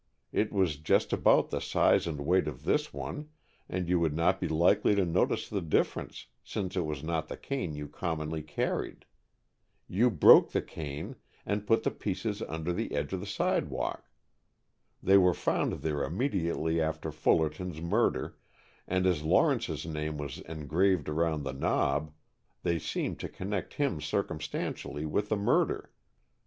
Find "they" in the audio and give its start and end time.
15.03-15.19, 22.63-22.79